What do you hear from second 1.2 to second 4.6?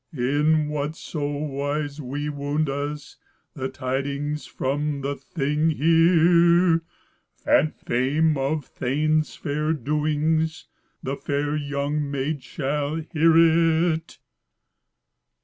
wise we wound us, The tidings